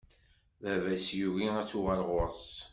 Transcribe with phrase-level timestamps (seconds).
[0.61, 2.51] Baba-s yugi ad tuɣal ɣur-s.